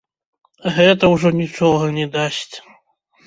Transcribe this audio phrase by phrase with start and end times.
[0.77, 2.55] Гэта ўжо нічога не дасць.